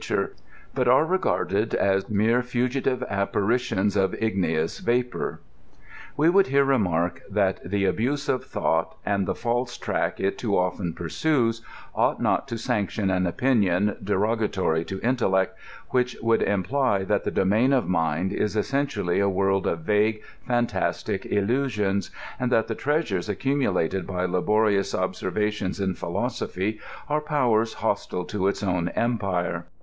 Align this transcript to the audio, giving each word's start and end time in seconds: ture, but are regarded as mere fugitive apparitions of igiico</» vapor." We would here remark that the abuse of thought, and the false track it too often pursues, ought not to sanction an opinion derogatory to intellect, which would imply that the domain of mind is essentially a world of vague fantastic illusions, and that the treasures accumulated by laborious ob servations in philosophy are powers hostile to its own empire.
ture, 0.03 0.33
but 0.73 0.87
are 0.87 1.05
regarded 1.05 1.75
as 1.75 2.09
mere 2.09 2.41
fugitive 2.41 3.03
apparitions 3.03 3.95
of 3.95 4.13
igiico</» 4.13 4.79
vapor." 4.81 5.41
We 6.17 6.27
would 6.27 6.47
here 6.47 6.63
remark 6.63 7.21
that 7.29 7.59
the 7.63 7.85
abuse 7.85 8.27
of 8.27 8.43
thought, 8.43 8.95
and 9.05 9.27
the 9.27 9.35
false 9.35 9.77
track 9.77 10.19
it 10.19 10.39
too 10.39 10.57
often 10.57 10.93
pursues, 10.93 11.61
ought 11.93 12.19
not 12.19 12.47
to 12.47 12.57
sanction 12.57 13.11
an 13.11 13.27
opinion 13.27 13.95
derogatory 14.03 14.83
to 14.85 14.99
intellect, 15.01 15.55
which 15.91 16.17
would 16.19 16.41
imply 16.41 17.03
that 17.03 17.23
the 17.23 17.29
domain 17.29 17.71
of 17.71 17.87
mind 17.87 18.33
is 18.33 18.55
essentially 18.55 19.19
a 19.19 19.29
world 19.29 19.67
of 19.67 19.81
vague 19.81 20.23
fantastic 20.47 21.27
illusions, 21.27 22.09
and 22.39 22.51
that 22.51 22.67
the 22.67 22.73
treasures 22.73 23.29
accumulated 23.29 24.07
by 24.07 24.25
laborious 24.25 24.95
ob 24.95 25.13
servations 25.13 25.79
in 25.79 25.93
philosophy 25.93 26.79
are 27.07 27.21
powers 27.21 27.73
hostile 27.75 28.25
to 28.25 28.47
its 28.47 28.63
own 28.63 28.89
empire. 28.95 29.65